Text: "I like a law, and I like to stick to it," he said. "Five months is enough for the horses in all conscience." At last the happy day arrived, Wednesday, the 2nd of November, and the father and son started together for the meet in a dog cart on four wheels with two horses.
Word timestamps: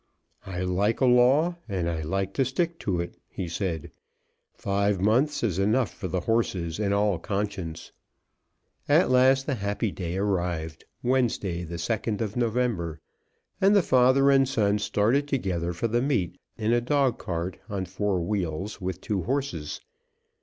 "I 0.47 0.61
like 0.61 0.99
a 0.99 1.05
law, 1.05 1.57
and 1.69 1.87
I 1.87 2.01
like 2.01 2.33
to 2.33 2.43
stick 2.43 2.79
to 2.79 2.99
it," 2.99 3.17
he 3.29 3.47
said. 3.47 3.91
"Five 4.51 4.99
months 4.99 5.43
is 5.43 5.59
enough 5.59 5.93
for 5.93 6.07
the 6.07 6.21
horses 6.21 6.79
in 6.79 6.91
all 6.91 7.19
conscience." 7.19 7.91
At 8.89 9.11
last 9.11 9.45
the 9.45 9.53
happy 9.53 9.91
day 9.91 10.17
arrived, 10.17 10.85
Wednesday, 11.03 11.63
the 11.63 11.75
2nd 11.77 12.19
of 12.19 12.35
November, 12.35 12.99
and 13.61 13.75
the 13.75 13.83
father 13.83 14.31
and 14.31 14.49
son 14.49 14.79
started 14.79 15.27
together 15.27 15.71
for 15.71 15.87
the 15.87 16.01
meet 16.01 16.39
in 16.57 16.73
a 16.73 16.81
dog 16.81 17.19
cart 17.19 17.59
on 17.69 17.85
four 17.85 18.21
wheels 18.21 18.81
with 18.81 19.01
two 19.01 19.21
horses. 19.21 19.81